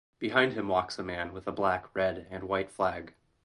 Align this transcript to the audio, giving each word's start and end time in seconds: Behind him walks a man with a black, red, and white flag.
Behind 0.17 0.53
him 0.53 0.67
walks 0.67 0.97
a 0.97 1.03
man 1.03 1.31
with 1.31 1.45
a 1.45 1.51
black, 1.51 1.85
red, 1.95 2.25
and 2.31 2.45
white 2.45 2.71
flag. 2.71 3.13